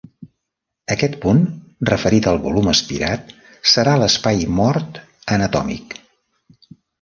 Aquest 0.93 1.17
punt, 1.25 1.43
referit 1.89 2.29
al 2.31 2.41
volum 2.45 2.69
espirat, 2.71 3.29
serà 3.73 3.95
l'espai 4.05 4.43
mort 4.63 4.99
anatòmic. 5.37 5.97